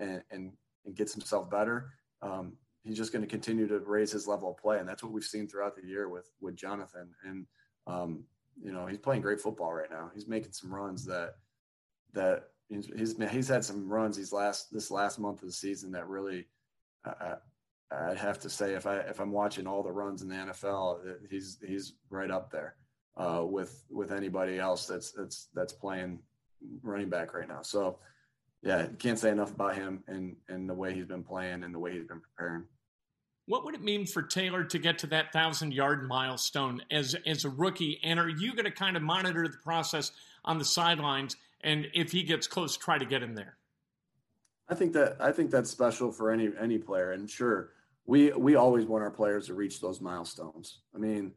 and, 0.00 0.22
and 0.30 0.52
and 0.84 0.96
gets 0.96 1.14
himself 1.14 1.48
better, 1.48 1.92
um, 2.20 2.54
he's 2.82 2.96
just 2.96 3.12
going 3.12 3.22
to 3.22 3.28
continue 3.28 3.68
to 3.68 3.78
raise 3.78 4.10
his 4.10 4.26
level 4.26 4.50
of 4.50 4.56
play. 4.56 4.78
And 4.78 4.88
that's 4.88 5.04
what 5.04 5.12
we've 5.12 5.22
seen 5.22 5.46
throughout 5.46 5.76
the 5.76 5.86
year 5.86 6.08
with 6.08 6.28
with 6.40 6.56
Jonathan. 6.56 7.10
And 7.24 7.46
um, 7.86 8.24
you 8.60 8.72
know, 8.72 8.86
he's 8.86 8.98
playing 8.98 9.22
great 9.22 9.40
football 9.40 9.72
right 9.72 9.90
now. 9.90 10.10
He's 10.12 10.26
making 10.26 10.52
some 10.52 10.74
runs 10.74 11.04
that 11.06 11.34
that 12.12 12.48
he's 12.68 12.90
he's, 12.96 13.16
he's 13.30 13.48
had 13.48 13.64
some 13.64 13.88
runs 13.88 14.16
these 14.16 14.32
last 14.32 14.72
this 14.72 14.90
last 14.90 15.20
month 15.20 15.42
of 15.42 15.48
the 15.48 15.54
season 15.54 15.92
that 15.92 16.08
really 16.08 16.48
uh, 17.04 17.36
I'd 17.92 18.18
have 18.18 18.40
to 18.40 18.50
say 18.50 18.74
if 18.74 18.84
I 18.84 18.96
if 18.96 19.20
I'm 19.20 19.30
watching 19.30 19.68
all 19.68 19.84
the 19.84 19.92
runs 19.92 20.22
in 20.22 20.28
the 20.28 20.34
NFL, 20.34 20.98
he's 21.30 21.58
he's 21.64 21.92
right 22.10 22.32
up 22.32 22.50
there 22.50 22.74
uh, 23.16 23.44
with 23.44 23.84
with 23.90 24.12
anybody 24.12 24.58
else 24.58 24.86
that's 24.86 25.12
that's 25.12 25.48
that's 25.54 25.72
playing 25.72 26.20
running 26.82 27.08
back 27.08 27.34
right 27.34 27.48
now. 27.48 27.62
So 27.62 27.98
yeah, 28.62 28.86
can't 28.98 29.18
say 29.18 29.30
enough 29.30 29.52
about 29.54 29.76
him 29.76 30.02
and 30.06 30.36
and 30.48 30.68
the 30.68 30.74
way 30.74 30.94
he's 30.94 31.06
been 31.06 31.24
playing 31.24 31.64
and 31.64 31.74
the 31.74 31.78
way 31.78 31.92
he's 31.92 32.06
been 32.06 32.20
preparing. 32.20 32.64
What 33.46 33.64
would 33.64 33.74
it 33.74 33.82
mean 33.82 34.06
for 34.06 34.22
Taylor 34.22 34.62
to 34.64 34.78
get 34.78 34.98
to 34.98 35.06
that 35.08 35.32
thousand 35.32 35.72
yard 35.74 36.06
milestone 36.06 36.82
as 36.90 37.16
as 37.26 37.44
a 37.44 37.50
rookie? 37.50 37.98
And 38.02 38.20
are 38.20 38.28
you 38.28 38.52
going 38.52 38.64
to 38.64 38.70
kind 38.70 38.96
of 38.96 39.02
monitor 39.02 39.48
the 39.48 39.58
process 39.58 40.12
on 40.44 40.58
the 40.58 40.64
sidelines? 40.64 41.36
And 41.62 41.88
if 41.94 42.12
he 42.12 42.22
gets 42.22 42.46
close, 42.46 42.76
try 42.76 42.96
to 42.98 43.04
get 43.04 43.22
him 43.22 43.34
there. 43.34 43.56
I 44.68 44.74
think 44.74 44.92
that 44.92 45.16
I 45.20 45.32
think 45.32 45.50
that's 45.50 45.70
special 45.70 46.12
for 46.12 46.30
any 46.30 46.50
any 46.60 46.78
player. 46.78 47.12
And 47.12 47.28
sure, 47.28 47.70
we 48.06 48.30
we 48.30 48.54
always 48.54 48.86
want 48.86 49.02
our 49.02 49.10
players 49.10 49.46
to 49.46 49.54
reach 49.54 49.80
those 49.80 50.00
milestones. 50.00 50.80
I 50.94 50.98
mean, 50.98 51.32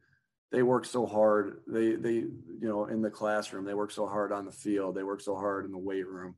they 0.54 0.62
work 0.62 0.86
so 0.86 1.08
hard. 1.08 1.62
They 1.68 1.96
they 1.96 2.14
you 2.14 2.60
know 2.62 2.86
in 2.86 3.02
the 3.02 3.10
classroom 3.10 3.66
they 3.66 3.74
work 3.74 3.92
so 3.92 4.08
hard 4.08 4.32
on 4.32 4.46
the 4.46 4.52
field. 4.52 4.96
They 4.96 5.04
work 5.04 5.20
so 5.20 5.36
hard 5.36 5.66
in 5.66 5.72
the 5.72 5.78
weight 5.80 6.08
room. 6.08 6.36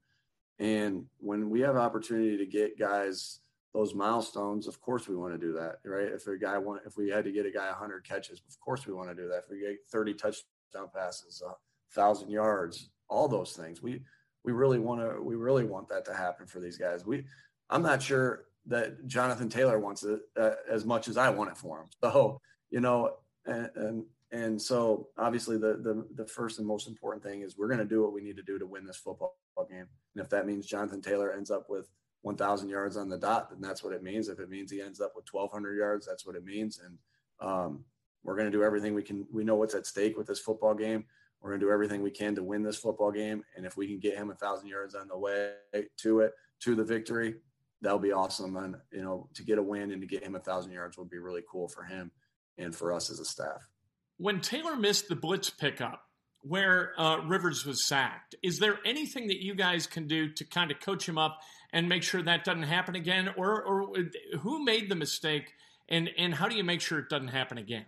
And 0.58 1.06
when 1.20 1.50
we 1.50 1.60
have 1.60 1.76
opportunity 1.76 2.38
to 2.38 2.46
get 2.46 2.80
guys 2.80 3.42
those 3.74 3.94
milestones, 3.94 4.68
of 4.68 4.80
course 4.80 5.10
we 5.10 5.18
want 5.18 5.34
to 5.34 5.38
do 5.38 5.52
that, 5.52 5.80
right? 5.84 6.08
If 6.08 6.28
a 6.28 6.38
guy 6.38 6.58
want, 6.58 6.84
if 6.86 6.96
we 6.96 7.10
had 7.10 7.26
to 7.26 7.32
get 7.34 7.46
a 7.46 7.52
guy 7.52 7.68
100 7.68 8.08
catches, 8.08 8.42
of 8.48 8.58
course 8.62 8.88
we 8.88 8.94
want 8.94 9.10
to 9.10 9.16
do 9.16 9.28
that. 9.28 9.44
If 9.44 9.52
we 9.52 9.60
get 9.60 9.80
30 9.92 10.14
touchdown 10.14 10.88
passes, 10.96 11.44
a 11.46 11.52
thousand 11.94 12.30
yards, 12.30 12.90
all 13.10 13.28
those 13.28 13.52
things, 13.52 13.84
we 13.84 14.02
we 14.46 14.54
really 14.54 14.80
want 14.80 15.02
to 15.02 15.22
we 15.22 15.36
really 15.36 15.66
want 15.66 15.90
that 15.90 16.06
to 16.06 16.14
happen 16.14 16.48
for 16.48 16.62
these 16.62 16.78
guys. 16.78 17.06
We 17.06 17.26
I'm 17.70 17.84
not 17.84 18.02
sure 18.02 18.46
that 18.68 19.06
Jonathan 19.08 19.50
Taylor 19.50 19.78
wants 19.78 20.04
it 20.04 20.22
uh, 20.40 20.52
as 20.72 20.86
much 20.86 21.10
as 21.10 21.18
I 21.18 21.30
want 21.32 21.52
it 21.52 21.58
for 21.58 21.82
him. 21.82 21.88
So 22.02 22.40
you 22.72 22.80
know, 22.80 23.18
and 23.46 24.04
and, 24.32 24.62
so 24.62 25.10
obviously 25.18 25.58
the, 25.58 25.78
the 25.82 26.06
the 26.16 26.28
first 26.28 26.60
and 26.60 26.68
most 26.68 26.88
important 26.88 27.24
thing 27.24 27.42
is 27.42 27.58
we're 27.58 27.68
going 27.68 27.80
to 27.80 27.86
do 27.86 28.02
what 28.02 28.14
we 28.14 28.22
need 28.22 28.36
to 28.38 28.44
do 28.44 28.58
to 28.60 28.66
win 28.66 28.86
this 28.86 28.98
football 28.98 29.38
game. 29.70 29.88
And 30.16 30.24
if 30.24 30.30
that 30.30 30.46
means 30.46 30.66
Jonathan 30.66 31.02
Taylor 31.02 31.32
ends 31.32 31.52
up 31.52 31.70
with 31.70 31.90
1,000 32.24 32.70
yards 32.70 32.98
on 32.98 33.08
the 33.08 33.18
dot, 33.18 33.52
then 33.52 33.62
that's 33.62 33.84
what 33.84 33.94
it 33.94 34.04
means. 34.04 34.30
If 34.30 34.40
it 34.40 34.50
means 34.50 34.72
he 34.72 34.82
ends 34.82 35.00
up 35.00 35.14
with 35.16 35.26
1,200 35.32 35.78
yards, 35.78 36.06
that's 36.06 36.26
what 36.26 36.36
it 36.36 36.44
means. 36.44 36.80
And 36.84 36.98
um, 37.40 37.86
we're 38.24 38.36
going 38.36 38.52
to 38.52 38.58
do 38.58 38.64
everything 38.64 38.96
we 38.96 39.04
can. 39.04 39.28
We 39.32 39.44
know 39.44 39.56
what's 39.56 39.76
at 39.76 39.86
stake 39.86 40.18
with 40.18 40.28
this 40.28 40.40
football 40.40 40.74
game. 40.74 41.06
We're 41.40 41.52
going 41.52 41.60
to 41.60 41.66
do 41.68 41.72
everything 41.72 42.02
we 42.02 42.12
can 42.12 42.34
to 42.36 42.44
win 42.44 42.64
this 42.64 42.78
football 42.78 43.12
game. 43.12 43.44
And 43.56 43.66
if 43.66 43.78
we 43.78 43.88
can 43.88 44.00
get 44.00 44.18
him 44.18 44.34
thousand 44.36 44.68
yards 44.68 44.96
on 44.96 45.08
the 45.08 45.18
way 45.18 45.52
to 46.00 46.22
it, 46.22 46.34
to 46.62 46.74
the 46.74 46.84
victory, 46.84 47.36
that'll 47.82 48.00
be 48.00 48.12
awesome. 48.12 48.56
And 48.58 48.76
you 48.92 49.04
know, 49.04 49.30
to 49.36 49.44
get 49.44 49.60
a 49.60 49.64
win 49.64 49.92
and 49.92 50.02
to 50.02 50.08
get 50.08 50.24
him 50.24 50.36
thousand 50.44 50.72
yards 50.72 50.98
would 50.98 51.12
be 51.12 51.20
really 51.20 51.44
cool 51.50 51.68
for 51.68 51.84
him 51.84 52.12
and 52.58 52.76
for 52.76 52.94
us 52.94 53.10
as 53.10 53.20
a 53.20 53.26
staff. 53.26 53.70
When 54.18 54.40
Taylor 54.40 54.76
missed 54.76 55.10
the 55.10 55.16
blitz 55.16 55.50
pickup, 55.50 56.02
where 56.48 56.94
uh, 57.00 57.18
Rivers 57.26 57.66
was 57.66 57.84
sacked. 57.84 58.36
Is 58.44 58.60
there 58.60 58.78
anything 58.86 59.28
that 59.28 59.44
you 59.44 59.56
guys 59.56 59.88
can 59.88 60.08
do 60.08 60.32
to 60.34 60.46
kind 60.46 60.70
of 60.70 60.80
coach 60.80 61.10
him 61.10 61.18
up 61.18 61.40
and 61.74 61.90
make 61.90 62.04
sure 62.04 62.22
that 62.22 62.44
doesn't 62.44 62.64
happen 62.64 62.96
again? 62.96 63.30
Or, 63.36 63.64
or 63.64 63.96
who 64.42 64.64
made 64.64 64.88
the 64.88 64.96
mistake 64.96 65.54
and, 65.90 66.10
and 66.18 66.36
how 66.36 66.48
do 66.48 66.56
you 66.56 66.64
make 66.64 66.82
sure 66.82 67.00
it 67.00 67.10
doesn't 67.10 67.30
happen 67.30 67.58
again? 67.58 67.86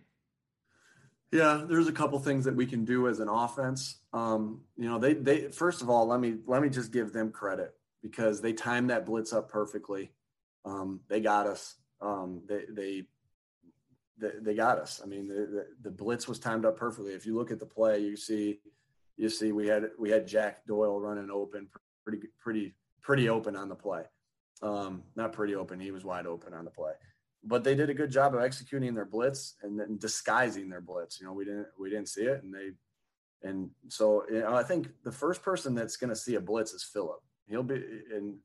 Yeah, 1.32 1.66
there's 1.68 1.88
a 1.88 1.92
couple 1.92 2.18
things 2.20 2.46
that 2.46 2.56
we 2.56 2.66
can 2.66 2.86
do 2.86 3.08
as 3.08 3.20
an 3.20 3.28
offense. 3.28 3.98
Um, 4.14 4.62
you 4.78 4.90
know, 4.90 4.98
they 4.98 5.14
they 5.14 5.50
first 5.50 5.82
of 5.82 5.90
all, 5.90 6.08
let 6.08 6.22
me 6.22 6.38
let 6.46 6.62
me 6.62 6.70
just 6.70 6.94
give 6.94 7.12
them 7.12 7.32
credit 7.32 7.76
because 8.02 8.40
they 8.40 8.54
timed 8.54 8.92
that 8.92 9.06
blitz 9.06 9.34
up 9.34 9.50
perfectly. 9.50 10.14
Um, 10.64 11.02
they 11.10 11.20
got 11.20 11.46
us. 11.46 11.76
Um, 12.00 12.44
they 12.48 12.62
they 12.70 13.04
they, 14.20 14.32
they 14.42 14.54
got 14.56 14.80
us. 14.80 15.02
I 15.04 15.08
mean, 15.08 15.28
the, 15.28 15.34
the, 15.34 15.68
the, 15.84 15.92
blitz 15.92 16.28
was 16.28 16.40
timed 16.40 16.66
up 16.66 16.78
perfectly. 16.78 17.14
If 17.14 17.26
you 17.26 17.36
look 17.36 17.52
at 17.52 17.60
the 17.60 17.66
play, 17.66 18.00
you 18.00 18.18
see, 18.18 18.60
you 19.16 19.30
see 19.30 19.52
we 19.52 19.68
had 19.68 19.90
we 19.98 20.10
had 20.10 20.28
Jack 20.28 20.66
Doyle 20.66 21.00
running 21.00 21.30
open, 21.32 21.68
pretty 22.04 22.28
pretty 22.40 22.76
pretty 23.02 23.30
open 23.30 23.56
on 23.56 23.70
the 23.70 23.76
play. 23.76 24.04
Um, 24.62 25.04
not 25.16 25.34
pretty 25.34 25.56
open. 25.56 25.80
He 25.80 25.92
was 25.92 26.04
wide 26.04 26.26
open 26.26 26.54
on 26.54 26.66
the 26.66 26.72
play. 26.72 26.94
But 27.44 27.64
they 27.64 27.76
did 27.76 27.90
a 27.90 27.94
good 27.94 28.12
job 28.12 28.36
of 28.36 28.42
executing 28.42 28.94
their 28.94 29.06
blitz 29.06 29.56
and 29.62 29.80
then 29.80 29.98
disguising 29.98 30.70
their 30.70 30.82
blitz. 30.82 31.20
You 31.20 31.28
know, 31.28 31.34
we 31.34 31.46
didn't 31.46 31.68
we 31.80 31.90
didn't 31.90 32.10
see 32.10 32.24
it, 32.24 32.44
and 32.44 32.54
they 32.54 32.72
and 33.48 33.70
so 33.88 34.24
you 34.30 34.40
know, 34.40 34.56
I 34.56 34.64
think 34.64 34.90
the 35.04 35.12
first 35.12 35.44
person 35.44 35.76
that's 35.76 35.98
going 35.98 36.10
to 36.10 36.16
see 36.16 36.36
a 36.36 36.42
blitz 36.42 36.74
is 36.74 36.84
Philip. 36.84 37.22
He'll 37.48 37.64
be 37.64 37.76
and 38.14 38.38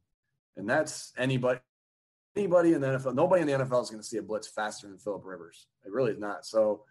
and 0.57 0.69
that's 0.69 1.13
anybody 1.17 1.61
anybody 2.37 2.73
in 2.73 2.81
the 2.81 2.87
NFL, 2.87 3.15
nobody 3.15 3.43
in 3.43 3.47
the 3.47 3.65
NFL 3.65 3.83
is 3.83 3.91
going 3.91 4.03
to 4.03 4.07
see 4.07 4.19
a 4.19 4.23
blitz 4.23 4.49
faster 4.49 4.89
than 4.89 4.99
Philip 4.99 5.25
Rivers. 5.25 5.67
It 5.85 5.93
really 5.93 6.13
is 6.13 6.19
not. 6.19 6.47
So, 6.47 6.85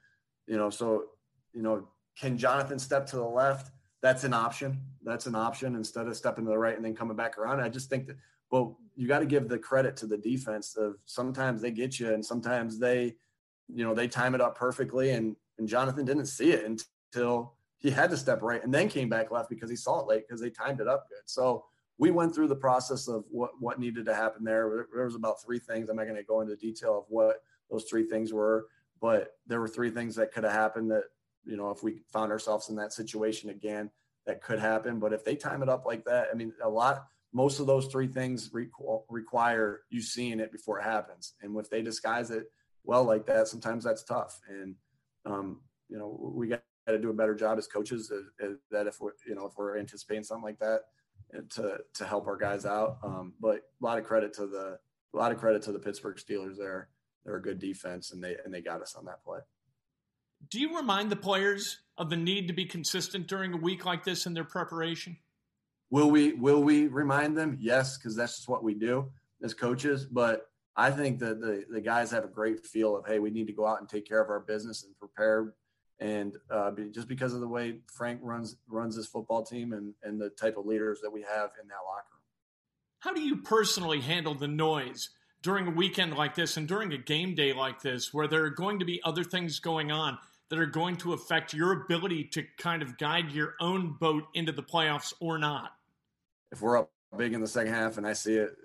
you 0.48 0.58
know, 0.58 0.70
so 0.70 1.06
you 1.54 1.62
know, 1.62 1.88
can 2.20 2.38
Jonathan 2.38 2.80
step 2.80 3.06
to 3.08 3.18
the 3.18 3.24
left? 3.24 3.72
That's 4.02 4.24
an 4.24 4.34
option. 4.34 4.82
That's 5.04 5.28
an 5.28 5.36
option 5.36 5.76
instead 5.76 6.08
of 6.08 6.16
stepping 6.16 6.46
to 6.46 6.52
the 6.52 6.58
right 6.58 6.76
and 6.76 6.84
then 6.84 6.96
coming 6.96 7.16
back 7.16 7.38
around. 7.38 7.60
I 7.60 7.70
just 7.70 7.90
think 7.90 8.08
that 8.08 8.18
well, 8.52 8.78
you 8.96 9.08
got 9.08 9.20
to 9.20 9.26
give 9.26 9.48
the 9.48 9.58
credit 9.58 9.96
to 9.98 10.08
the 10.08 10.18
defense 10.18 10.76
of 10.76 10.96
sometimes 11.06 11.62
they 11.62 11.72
get 11.72 12.00
you 12.00 12.14
and 12.14 12.26
sometimes 12.26 12.78
they, 12.78 13.16
you 13.74 13.86
know, 13.86 13.94
they 13.94 14.08
time 14.08 14.36
it 14.36 14.42
up 14.42 14.58
perfectly 14.58 15.12
and 15.12 15.36
and 15.58 15.68
Jonathan 15.68 16.06
didn't 16.06 16.26
see 16.26 16.52
it 16.52 16.66
until 16.66 17.54
he 17.78 17.90
had 17.90 18.10
to 18.10 18.18
step 18.18 18.42
right 18.42 18.64
and 18.64 18.74
then 18.74 18.90
came 18.90 19.10
back 19.10 19.32
left 19.32 19.50
because 19.50 19.70
he 19.70 19.76
saw 19.76 20.02
it 20.02 20.08
late 20.08 20.28
because 20.28 20.42
they 20.42 20.50
timed 20.50 20.82
it 20.82 20.88
up 20.88 21.08
good. 21.10 21.22
So 21.26 21.66
we 22.02 22.10
went 22.10 22.34
through 22.34 22.48
the 22.48 22.56
process 22.56 23.08
of 23.08 23.26
what 23.30 23.52
what 23.60 23.80
needed 23.80 24.06
to 24.08 24.16
happen 24.16 24.44
there. 24.44 24.88
There 24.92 25.06
was 25.06 25.14
about 25.14 25.42
three 25.42 25.60
things. 25.60 25.88
I'm 25.88 25.98
not 25.98 26.06
going 26.06 26.16
to 26.16 26.24
go 26.24 26.42
into 26.42 26.56
detail 26.56 26.98
of 26.98 27.06
what 27.10 27.44
those 27.70 27.84
three 27.84 28.06
things 28.06 28.34
were, 28.34 28.66
but 29.00 29.36
there 29.46 29.62
were 29.62 29.68
three 29.68 29.92
things 29.92 30.16
that 30.16 30.34
could 30.34 30.44
have 30.44 30.52
happened 30.52 30.90
that 30.90 31.04
you 31.46 31.56
know 31.56 31.70
if 31.70 31.84
we 31.84 32.02
found 32.12 32.32
ourselves 32.32 32.70
in 32.70 32.76
that 32.78 32.92
situation 32.92 33.52
again 33.52 33.92
that 34.26 34.42
could 34.42 34.58
happen. 34.58 35.00
But 35.00 35.14
if 35.14 35.24
they 35.24 35.36
time 35.36 35.62
it 35.62 35.70
up 35.70 35.86
like 35.86 36.04
that, 36.06 36.30
I 36.32 36.36
mean, 36.36 36.52
a 36.64 36.70
lot 36.70 37.06
most 37.34 37.60
of 37.60 37.68
those 37.68 37.86
three 37.86 38.08
things 38.08 38.50
require 38.52 39.82
you 39.92 40.02
seeing 40.02 40.40
it 40.40 40.52
before 40.52 40.80
it 40.80 40.84
happens. 40.84 41.36
And 41.42 41.56
if 41.56 41.70
they 41.70 41.84
disguise 41.84 42.32
it 42.32 42.52
well 42.84 43.04
like 43.04 43.28
that, 43.28 43.48
sometimes 43.48 43.84
that's 43.84 44.04
tough. 44.04 44.42
And 44.50 44.76
um, 45.28 45.62
you 45.88 46.00
know, 46.00 46.18
we 46.20 46.48
got 46.48 46.64
to 46.88 46.98
do 46.98 47.12
a 47.12 47.14
better 47.14 47.36
job 47.36 47.60
as 47.60 47.68
coaches 47.68 48.12
that 48.72 48.88
if 48.88 49.00
we're 49.00 49.12
you 49.28 49.36
know 49.36 49.46
if 49.46 49.54
we're 49.56 49.78
anticipating 49.78 50.24
something 50.24 50.44
like 50.44 50.60
that 50.60 50.82
to 51.52 51.78
to 51.96 52.06
help 52.06 52.28
our 52.28 52.38
guys 52.38 52.66
out. 52.66 52.98
Um, 53.04 53.34
but 53.40 53.56
a 53.82 53.86
lot 53.86 53.98
of 53.98 54.06
credit 54.06 54.34
to 54.36 54.48
the 54.48 54.80
a 55.14 55.18
lot 55.18 55.32
of 55.32 55.38
credit 55.38 55.62
to 55.64 55.72
the 55.72 55.80
Pittsburgh 55.80 56.18
Steelers 56.18 56.58
there. 56.58 56.90
They're 57.26 57.36
a 57.36 57.42
good 57.42 57.60
defense 57.60 58.12
and 58.12 58.24
they 58.24 58.36
and 58.44 58.54
they 58.54 58.62
got 58.62 58.82
us 58.82 58.96
on 58.96 59.06
that 59.06 59.24
play. 59.24 59.40
Do 60.50 60.60
you 60.60 60.76
remind 60.76 61.12
the 61.12 61.16
players 61.16 61.80
of 61.98 62.10
the 62.10 62.18
need 62.18 62.48
to 62.48 62.54
be 62.54 62.66
consistent 62.66 63.28
during 63.28 63.54
a 63.54 63.58
week 63.58 63.86
like 63.86 64.04
this 64.04 64.26
in 64.26 64.34
their 64.34 64.44
preparation? 64.44 65.18
Will 65.90 66.10
we 66.10 66.34
will 66.34 66.64
we 66.64 66.88
remind 66.88 67.38
them? 67.38 67.58
Yes, 67.60 67.98
because 67.98 68.16
that's 68.16 68.38
just 68.38 68.50
what 68.50 68.64
we 68.64 68.74
do 68.74 69.12
as 69.44 69.54
coaches. 69.54 70.06
But 70.06 70.48
I 70.76 70.90
think 70.92 71.20
that 71.20 71.40
the 71.40 71.66
the 71.70 71.82
guys 71.82 72.12
have 72.12 72.24
a 72.24 72.30
great 72.30 72.66
feel 72.66 72.96
of 72.96 73.06
hey, 73.06 73.20
we 73.20 73.30
need 73.30 73.48
to 73.48 73.54
go 73.54 73.68
out 73.68 73.80
and 73.80 73.90
take 73.90 74.08
care 74.08 74.22
of 74.22 74.30
our 74.30 74.40
business 74.40 74.84
and 74.84 74.98
prepare 74.98 75.54
and 76.02 76.36
uh, 76.50 76.72
just 76.92 77.08
because 77.08 77.34
of 77.34 77.40
the 77.40 77.48
way 77.48 77.76
Frank 77.94 78.20
runs 78.24 78.58
runs 78.68 78.96
his 78.96 79.08
football 79.08 79.44
team 79.44 79.72
and 79.72 79.94
and 80.04 80.20
the 80.20 80.30
type 80.32 80.58
of 80.58 80.66
leaders 80.66 81.00
that 81.02 81.12
we 81.12 81.22
have 81.22 81.52
in 81.62 81.68
that 81.68 81.76
locker 81.88 82.08
room. 82.12 82.22
How 83.00 83.14
do 83.14 83.22
you 83.22 83.38
personally 83.38 84.02
handle 84.02 84.34
the 84.34 84.48
noise 84.48 85.12
during 85.44 85.68
a 85.68 85.72
weekend 85.72 86.16
like 86.16 86.36
this 86.36 86.58
and 86.58 86.68
during 86.68 86.92
a 86.94 86.98
game 86.98 87.36
day 87.36 87.54
like 87.54 87.82
this, 87.82 88.14
where 88.14 88.28
there 88.28 88.44
are 88.44 88.50
going 88.50 88.80
to 88.80 88.86
be 88.86 89.02
other 89.04 89.24
things 89.24 89.60
going 89.60 89.92
on 89.92 90.18
that 90.50 90.60
are 90.60 90.66
going 90.66 90.98
to 90.98 91.14
affect 91.14 91.54
your 91.54 91.84
ability 91.84 92.26
to 92.26 92.44
kind 92.58 92.82
of 92.82 92.98
guide 92.98 93.32
your 93.32 93.56
own 93.60 93.96
boat 94.00 94.24
into 94.34 94.52
the 94.52 94.62
playoffs 94.62 95.14
or 95.20 95.38
not? 95.38 95.72
If 96.52 96.62
we're 96.62 96.78
up 96.78 96.92
big 97.18 97.34
in 97.34 97.42
the 97.42 97.48
second 97.48 97.74
half 97.74 97.98
and 97.98 98.06
I 98.06 98.14
see 98.14 98.36
it, 98.36 98.56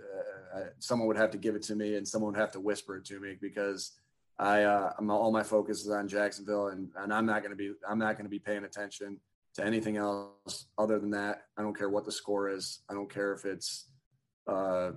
uh, 0.55 0.61
someone 0.79 1.07
would 1.09 1.17
have 1.17 1.31
to 1.31 1.39
give 1.39 1.55
it 1.55 1.63
to 1.65 1.77
me 1.77 1.97
and 1.97 2.07
someone 2.07 2.33
would 2.33 2.41
have 2.41 2.53
to 2.53 2.61
whisper 2.61 2.97
it 2.97 3.05
to 3.07 3.21
me 3.21 3.37
because 3.41 3.93
I 4.39 4.63
uh, 4.65 4.93
I'm, 4.99 5.11
all 5.11 5.33
my 5.33 5.43
focus 5.43 5.81
is 5.81 5.91
on 5.91 6.09
Jacksonville, 6.09 6.69
and, 6.69 6.91
and 6.97 7.13
I'm 7.13 7.27
not 7.27 7.43
going 7.43 7.51
to 7.51 7.57
be 7.57 7.73
I'm 7.89 7.99
not 7.99 8.17
going 8.17 8.27
to 8.27 8.31
be 8.31 8.39
paying 8.39 8.65
attention 8.65 9.21
to 9.55 9.65
anything 9.65 9.97
else 9.97 10.67
other 10.77 10.99
than 10.99 11.11
that. 11.11 11.45
I 11.57 11.63
don't 11.63 11.77
care 11.77 11.89
what 11.89 12.05
the 12.05 12.13
score 12.13 12.51
is. 12.51 12.83
I 12.91 12.95
don't 12.95 13.13
care 13.13 13.33
if 13.33 13.47
it's 13.47 13.89
uh, 14.47 14.91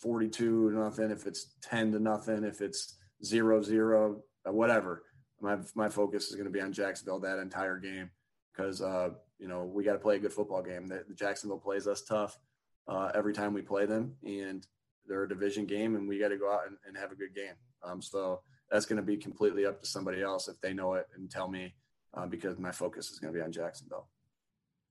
42 0.00 0.72
nothing, 0.72 1.10
if 1.10 1.26
it's 1.26 1.54
10 1.62 1.92
to 1.92 2.00
nothing, 2.00 2.42
if 2.42 2.60
it's 2.60 2.98
zero 3.24 3.62
zero, 3.62 4.22
uh, 4.46 4.52
whatever. 4.52 5.04
My 5.40 5.58
my 5.74 5.88
focus 5.88 6.28
is 6.28 6.34
going 6.34 6.46
to 6.46 6.52
be 6.52 6.60
on 6.60 6.72
Jacksonville 6.72 7.20
that 7.20 7.38
entire 7.38 7.78
game 7.78 8.10
because 8.52 8.82
uh, 8.82 9.10
you 9.38 9.48
know 9.48 9.64
we 9.64 9.84
got 9.84 9.92
to 9.92 9.98
play 9.98 10.16
a 10.16 10.18
good 10.18 10.32
football 10.32 10.62
game. 10.62 10.88
The, 10.88 11.04
the 11.06 11.14
Jacksonville 11.14 11.58
plays 11.58 11.86
us 11.86 12.02
tough 12.02 12.36
uh, 12.88 13.10
every 13.14 13.32
time 13.32 13.54
we 13.54 13.62
play 13.62 13.86
them, 13.86 14.16
and 14.24 14.66
they're 15.06 15.24
a 15.24 15.28
division 15.28 15.64
game, 15.64 15.94
and 15.94 16.08
we 16.08 16.18
got 16.18 16.28
to 16.28 16.36
go 16.36 16.52
out 16.52 16.66
and, 16.66 16.76
and 16.86 16.96
have 16.96 17.12
a 17.12 17.16
good 17.16 17.34
game. 17.34 17.54
Um, 17.82 18.02
so 18.02 18.40
that's 18.70 18.86
going 18.86 18.98
to 18.98 19.02
be 19.02 19.16
completely 19.16 19.66
up 19.66 19.80
to 19.80 19.86
somebody 19.86 20.22
else 20.22 20.48
if 20.48 20.60
they 20.60 20.72
know 20.72 20.94
it 20.94 21.06
and 21.16 21.30
tell 21.30 21.48
me 21.48 21.74
uh, 22.14 22.26
because 22.26 22.58
my 22.58 22.72
focus 22.72 23.10
is 23.10 23.18
going 23.18 23.32
to 23.32 23.38
be 23.38 23.42
on 23.42 23.52
Jacksonville. 23.52 24.08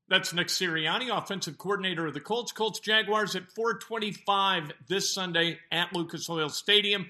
That's 0.09 0.33
Nick 0.33 0.47
Sirianni, 0.47 1.15
offensive 1.15 1.57
coordinator 1.57 2.07
of 2.07 2.15
the 2.15 2.19
Colts. 2.19 2.51
Colts 2.51 2.79
Jaguars 2.79 3.35
at 3.35 3.43
425 3.51 4.71
this 4.87 5.13
Sunday 5.13 5.59
at 5.71 5.93
Lucas 5.93 6.27
Oil 6.29 6.49
Stadium. 6.49 7.05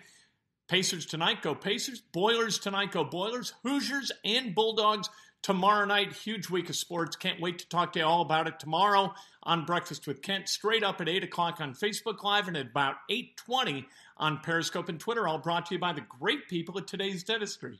Pacers 0.67 1.05
tonight, 1.05 1.41
go 1.41 1.55
Pacers. 1.55 2.01
Boilers 2.11 2.59
tonight, 2.59 2.91
go 2.91 3.05
Boilers. 3.05 3.53
Hoosiers 3.63 4.11
and 4.25 4.53
Bulldogs 4.53 5.09
tomorrow 5.41 5.85
night. 5.85 6.13
Huge 6.13 6.49
week 6.49 6.69
of 6.69 6.75
sports. 6.75 7.15
Can't 7.15 7.41
wait 7.41 7.59
to 7.59 7.69
talk 7.69 7.93
to 7.93 7.99
you 7.99 8.05
all 8.05 8.21
about 8.21 8.47
it 8.47 8.59
tomorrow 8.59 9.13
on 9.43 9.65
Breakfast 9.65 10.07
with 10.07 10.21
Kent. 10.21 10.49
Straight 10.49 10.83
up 10.83 11.01
at 11.01 11.09
8 11.09 11.23
o'clock 11.23 11.61
on 11.61 11.73
Facebook 11.73 12.23
Live 12.23 12.47
and 12.47 12.57
at 12.57 12.67
about 12.67 12.95
8.20 13.09 13.85
on 14.17 14.39
Periscope 14.39 14.89
and 14.89 14.99
Twitter. 14.99 15.27
All 15.27 15.37
brought 15.37 15.67
to 15.67 15.75
you 15.75 15.79
by 15.79 15.93
the 15.93 16.01
great 16.01 16.47
people 16.47 16.77
at 16.77 16.87
Today's 16.87 17.23
Dentistry. 17.23 17.79